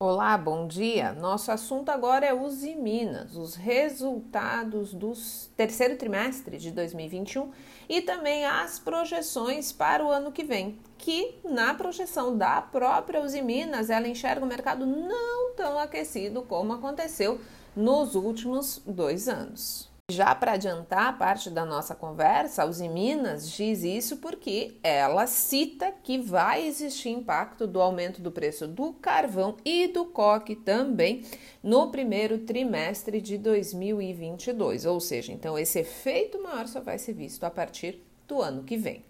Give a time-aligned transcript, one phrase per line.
[0.00, 1.12] Olá, bom dia.
[1.12, 5.12] Nosso assunto agora é Uzi Minas, os resultados do
[5.56, 7.50] terceiro trimestre de 2021
[7.88, 13.42] e também as projeções para o ano que vem, que na projeção da própria Uzi
[13.42, 17.40] Minas, ela enxerga o mercado não tão aquecido como aconteceu
[17.74, 19.90] nos últimos dois anos.
[20.10, 25.92] Já para adiantar parte da nossa conversa, a Uzi Minas diz isso porque ela cita
[26.02, 31.26] que vai existir impacto do aumento do preço do carvão e do coque também
[31.62, 37.44] no primeiro trimestre de 2022, ou seja, então esse efeito maior só vai ser visto
[37.44, 39.04] a partir do ano que vem.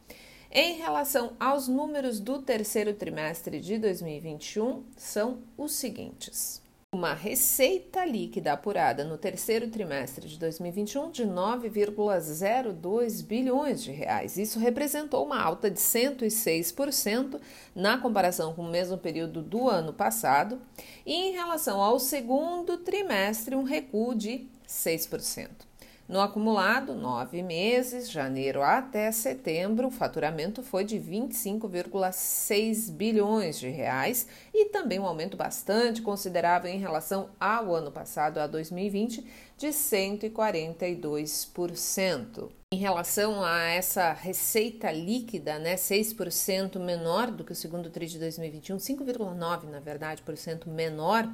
[0.51, 6.61] Em relação aos números do terceiro trimestre de 2021, são os seguintes
[6.95, 14.39] uma receita líquida apurada no terceiro trimestre de 2021 de 9,02 bilhões de reais.
[14.39, 17.39] Isso representou uma alta de 106%
[17.75, 20.63] na comparação com o mesmo período do ano passado,
[21.05, 25.68] e em relação ao segundo trimestre, um recuo de 6%.
[26.09, 34.27] No acumulado, nove meses, janeiro até setembro, o faturamento foi de 25,6 bilhões de reais
[34.55, 39.23] e também um aumento bastante considerável em relação ao ano passado, a 2020,
[39.59, 42.51] de 142%.
[42.71, 48.19] Em relação a essa receita líquida, né, 6% menor do que o segundo TRI de
[48.19, 51.27] 2021, 5,9% na verdade, por cento menor,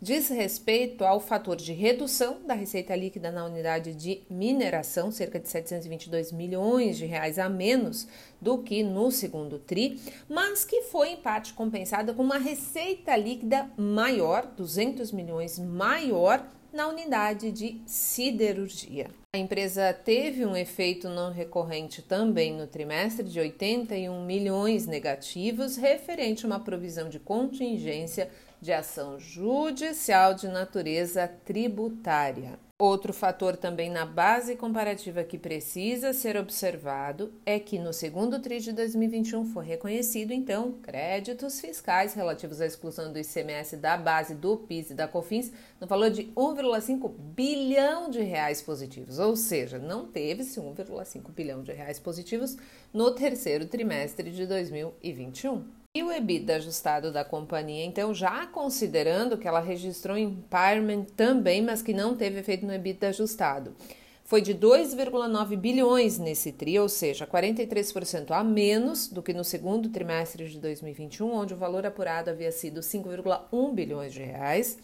[0.00, 5.46] diz respeito ao fator de redução da receita líquida na unidade de mineração, cerca de
[5.48, 8.08] 722 milhões de reais a menos
[8.40, 13.70] do que no segundo TRI, mas que foi em parte compensada com uma receita líquida
[13.76, 16.42] maior, 200 milhões maior
[16.72, 19.10] na unidade de siderurgia.
[19.34, 26.44] A empresa teve um efeito não recorrente também no trimestre de 81 milhões negativos, referente
[26.44, 32.58] a uma provisão de contingência de ação judicial de natureza tributária.
[32.80, 38.60] Outro fator também na base comparativa que precisa ser observado é que no segundo TRI
[38.60, 44.56] de 2021 foi reconhecido, então, créditos fiscais relativos à exclusão do ICMS da base do
[44.58, 50.06] PIS e da COFINS no valor de 1,5 bilhão de reais positivos, ou seja, não
[50.06, 52.56] teve-se 1,5 bilhão de reais positivos
[52.94, 55.77] no terceiro trimestre de 2021.
[55.98, 61.82] E o EBITDA ajustado da companhia, então, já considerando que ela registrou impairment também, mas
[61.82, 63.74] que não teve efeito no EBITDA ajustado,
[64.22, 69.88] foi de 2,9 bilhões nesse TRI, ou seja, 43% a menos do que no segundo
[69.88, 74.78] trimestre de 2021, onde o valor apurado havia sido 5,1 bilhões de reais.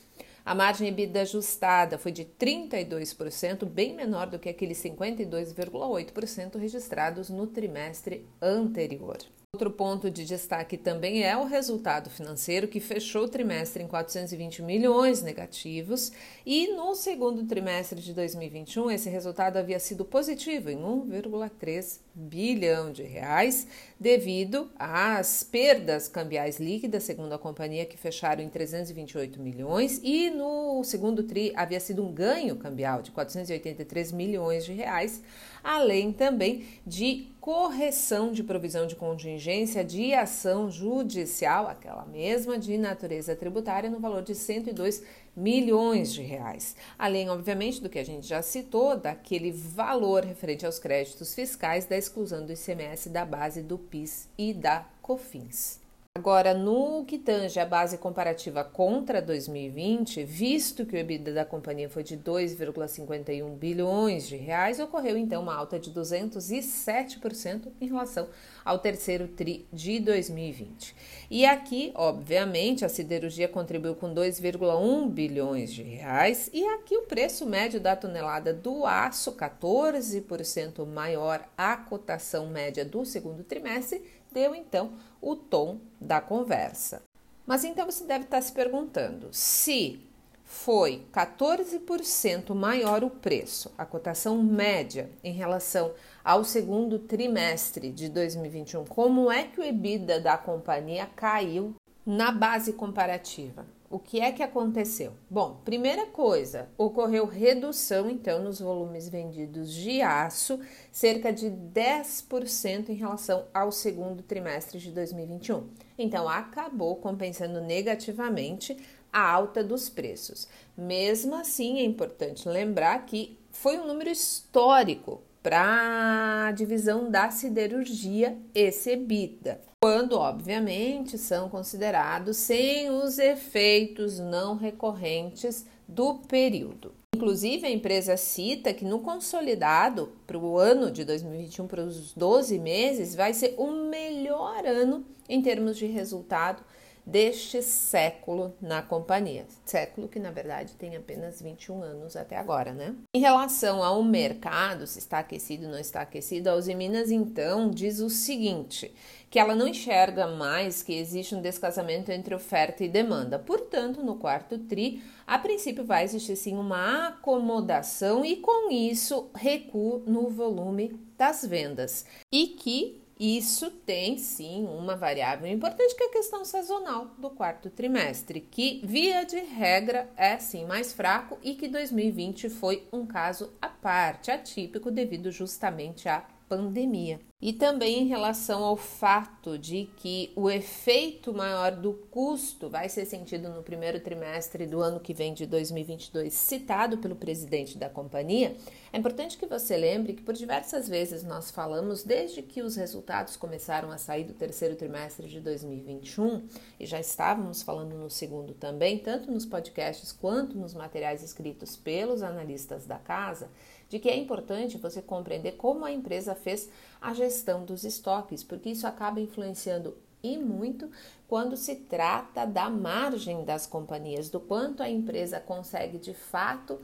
[0.45, 7.47] A margem EBITDA ajustada foi de 32%, bem menor do que aqueles 52,8% registrados no
[7.47, 9.19] trimestre anterior.
[9.55, 14.61] Outro ponto de destaque também é o resultado financeiro, que fechou o trimestre em 420
[14.63, 16.11] milhões negativos,
[16.45, 23.05] e no segundo trimestre de 2021 esse resultado havia sido positivo em 1,3 bilhão de
[23.05, 30.31] reais, devido às perdas cambiais líquidas, segundo a companhia, que fecharam em 328 milhões, e
[30.31, 35.23] no segundo tri havia sido um ganho cambial de 483 milhões de reais,
[35.63, 43.37] além também de correção de provisão de contingência de ação judicial, aquela mesma de natureza
[43.37, 45.03] tributária, no valor de 102
[45.37, 46.75] milhões de reais.
[46.99, 51.99] Além, obviamente, do que a gente já citou, daquele valor referente aos créditos fiscais da
[51.99, 55.84] exclusão do ICMS da base do PIS e da COFINS.
[56.17, 61.91] Agora, no que tange a base comparativa contra 2020, visto que o EBITDA da companhia
[61.91, 68.29] foi de 2,51 bilhões de reais, ocorreu então uma alta de 207% em relação
[68.65, 70.95] ao terceiro tri de 2020.
[71.29, 77.45] E aqui, obviamente, a siderurgia contribuiu com 2,1 bilhões de reais e aqui o preço
[77.45, 84.01] médio da tonelada do aço 14% maior a cotação média do segundo trimestre
[84.35, 87.03] deu então o tom da conversa.
[87.47, 90.01] Mas então você deve estar se perguntando se
[90.45, 95.93] foi 14% maior o preço, a cotação média em relação
[96.23, 102.73] ao segundo trimestre de 2021, como é que o EBITDA da companhia caiu na base
[102.73, 103.67] comparativa?
[103.95, 105.13] O que é que aconteceu?
[105.31, 110.59] Bom, primeira coisa, ocorreu redução então nos volumes vendidos de aço,
[110.91, 115.69] cerca de 10% em relação ao segundo trimestre de 2021.
[115.97, 118.77] Então, acabou compensando negativamente
[119.13, 120.49] a alta dos preços.
[120.77, 128.39] Mesmo assim, é importante lembrar que foi um número histórico para a divisão da siderurgia
[128.55, 129.61] esse EBITDA.
[129.79, 136.95] quando, obviamente, são considerados sem os efeitos não recorrentes do período.
[137.15, 142.59] Inclusive, a empresa cita que no consolidado para o ano de 2021, para os 12
[142.59, 146.63] meses, vai ser o melhor ano em termos de resultado
[147.07, 149.47] deste século na companhia.
[149.65, 152.95] Século que, na verdade, tem apenas 21 anos até agora, né?
[153.15, 157.71] Em relação ao mercado, se está aquecido ou não está aquecido, a Uzi Minas, então,
[157.71, 158.95] diz o seguinte,
[159.31, 163.39] que ela não enxerga mais que existe um descasamento entre oferta e demanda.
[163.39, 170.03] Portanto, no quarto TRI, a princípio vai existir sim uma acomodação e, com isso, recuo
[170.07, 172.07] no volume das vendas.
[172.33, 177.71] E que isso tem sim uma variável importante que é a questão sazonal do quarto
[177.71, 183.53] trimestre, que via de regra é sim mais fraco e que 2020 foi um caso
[183.61, 187.21] à parte, atípico devido justamente à pandemia.
[187.43, 193.05] E também em relação ao fato de que o efeito maior do custo vai ser
[193.05, 198.57] sentido no primeiro trimestre do ano que vem de 2022, citado pelo presidente da companhia,
[198.91, 203.37] é importante que você lembre que por diversas vezes nós falamos, desde que os resultados
[203.37, 206.47] começaram a sair do terceiro trimestre de 2021,
[206.81, 212.23] e já estávamos falando no segundo também, tanto nos podcasts quanto nos materiais escritos pelos
[212.23, 213.51] analistas da casa,
[213.87, 216.71] de que é importante você compreender como a empresa fez
[217.01, 217.34] a gestão
[217.65, 220.91] dos estoques, porque isso acaba influenciando e muito
[221.29, 226.79] quando se trata da margem das companhias, do quanto a empresa consegue de fato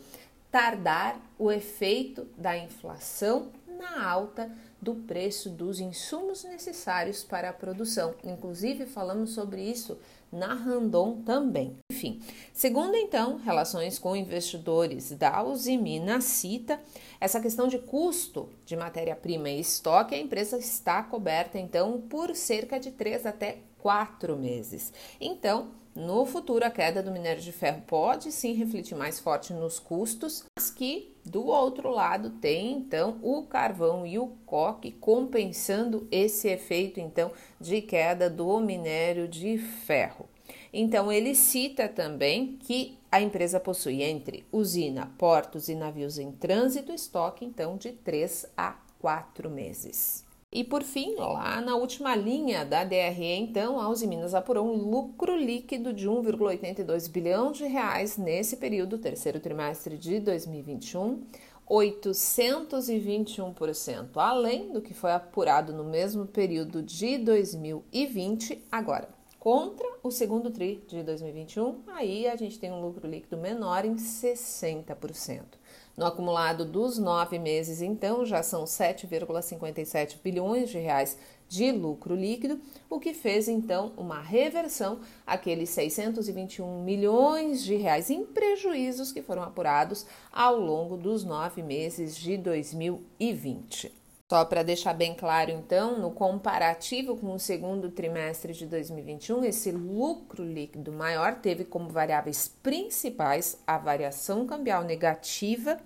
[0.51, 3.49] tardar o efeito da inflação
[3.81, 4.51] na alta
[4.81, 8.15] do preço dos insumos necessários para a produção.
[8.25, 9.99] Inclusive, falamos sobre isso
[10.33, 11.77] na Randon também.
[11.91, 12.21] Enfim,
[12.53, 16.81] segundo então, relações com investidores da Usimina cita
[17.21, 22.79] essa questão de custo de matéria-prima e estoque, a empresa está coberta então por cerca
[22.79, 24.93] de 3 até 4 meses.
[25.21, 29.81] Então, no futuro, a queda do minério de ferro pode sim refletir mais forte nos
[29.81, 36.49] custos, mas que do outro lado tem então o carvão e o coque compensando esse
[36.49, 40.29] efeito então de queda do minério de ferro.
[40.73, 46.93] Então ele cita também que a empresa possui entre usina, portos e navios em trânsito
[46.93, 50.25] estoque então de 3 a 4 meses.
[50.53, 54.91] E por fim, lá na última linha da DRE, então, a Uzi Minas apurou um
[54.91, 61.23] lucro líquido de 1,82 bilhão de reais nesse período, terceiro trimestre de 2021,
[61.71, 69.09] 821%, além do que foi apurado no mesmo período de 2020, agora.
[69.39, 73.95] Contra o segundo TRI de 2021, aí a gente tem um lucro líquido menor em
[73.95, 75.60] 60%.
[75.97, 82.61] No acumulado dos nove meses, então, já são 7,57 bilhões de reais de lucro líquido,
[82.89, 89.43] o que fez então uma reversão aqueles 621 milhões de reais em prejuízos que foram
[89.43, 94.00] apurados ao longo dos nove meses de 2020.
[94.31, 99.73] Só para deixar bem claro, então, no comparativo com o segundo trimestre de 2021, esse
[99.73, 105.81] lucro líquido maior teve como variáveis principais a variação cambial negativa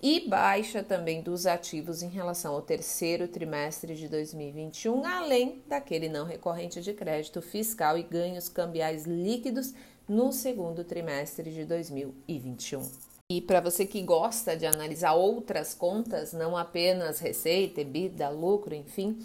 [0.00, 6.24] e baixa também dos ativos em relação ao terceiro trimestre de 2021, além daquele não
[6.24, 9.74] recorrente de crédito fiscal e ganhos cambiais líquidos
[10.08, 13.09] no segundo trimestre de 2021.
[13.30, 19.16] E para você que gosta de analisar outras contas, não apenas receita, EBITDA, lucro, enfim,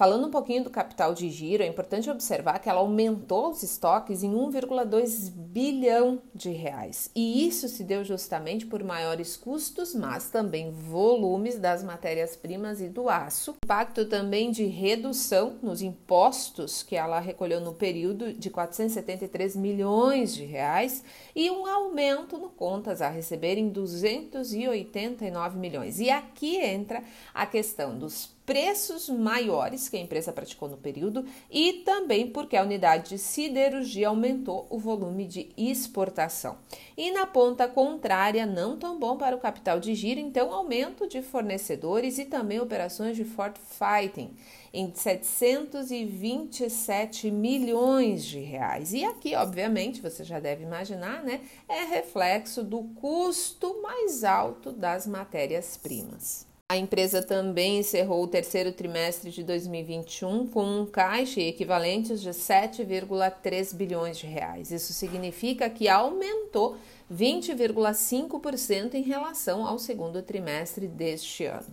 [0.00, 4.22] Falando um pouquinho do capital de giro, é importante observar que ela aumentou os estoques
[4.22, 7.10] em 1,2 bilhão de reais.
[7.14, 13.10] E isso se deu justamente por maiores custos, mas também volumes das matérias-primas e do
[13.10, 13.56] aço.
[13.62, 20.46] Impacto também de redução nos impostos que ela recolheu no período de 473 milhões de
[20.46, 21.04] reais
[21.36, 26.00] e um aumento no contas a receber em 289 milhões.
[26.00, 27.04] E aqui entra
[27.34, 32.64] a questão dos preços maiores que a empresa praticou no período e também porque a
[32.64, 36.58] unidade de siderurgia aumentou o volume de exportação.
[36.96, 41.22] E na ponta contrária, não tão bom para o capital de giro, então aumento de
[41.22, 44.34] fornecedores e também operações de Fort Fighting
[44.74, 48.92] em 727 milhões de reais.
[48.92, 55.06] E aqui, obviamente, você já deve imaginar, né, é reflexo do custo mais alto das
[55.06, 56.49] matérias-primas.
[56.70, 63.74] A empresa também encerrou o terceiro trimestre de 2021 com um caixa equivalentes de 7,3
[63.74, 64.70] bilhões de reais.
[64.70, 66.76] Isso significa que aumentou
[67.12, 71.66] 20,5% em relação ao segundo trimestre deste ano.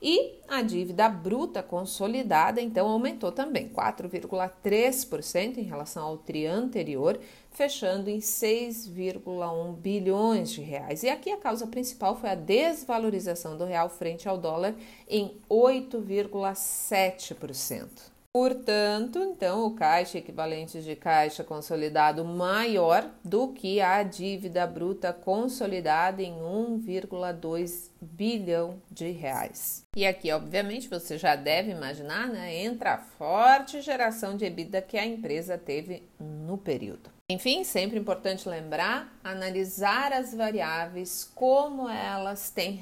[0.00, 7.18] E a dívida bruta consolidada, então, aumentou também 4,3% em relação ao tri anterior,
[7.50, 11.02] fechando em 6,1 bilhões de reais.
[11.02, 14.76] E aqui a causa principal foi a desvalorização do real frente ao dólar
[15.08, 18.13] em 8,7%.
[18.36, 26.20] Portanto, então, o caixa equivalente de caixa consolidado maior do que a dívida bruta consolidada
[26.20, 29.86] em 1,2 bilhão de reais.
[29.94, 34.98] E aqui, obviamente, você já deve imaginar, né, entra a forte geração de EBITDA que
[34.98, 37.14] a empresa teve no período.
[37.30, 42.72] Enfim, sempre importante lembrar, analisar as variáveis, como elas têm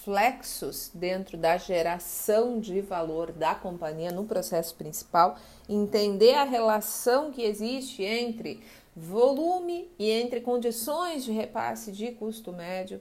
[0.00, 5.36] reflexos dentro da geração de valor da companhia no processo principal,
[5.68, 8.62] entender a relação que existe entre
[8.96, 13.00] volume e entre condições de repasse de custo médio,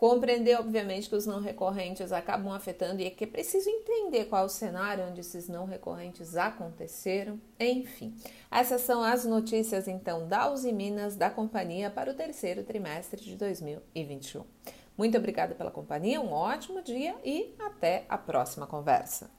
[0.00, 4.46] Compreender, obviamente, que os não recorrentes acabam afetando e é que é preciso entender qual
[4.46, 7.38] o cenário onde esses não recorrentes aconteceram.
[7.60, 8.14] Enfim,
[8.50, 13.36] essas são as notícias, então, da Uzi Minas da companhia para o terceiro trimestre de
[13.36, 14.42] 2021.
[15.00, 19.30] Muito obrigada pela companhia, um ótimo dia e até a próxima conversa.